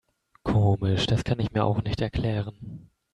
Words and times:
Komisch, 0.41 1.05
das 1.05 1.23
kann 1.23 1.39
ich 1.39 1.51
mir 1.51 1.63
auch 1.63 1.83
nicht 1.83 2.01
erklären. 2.01 2.89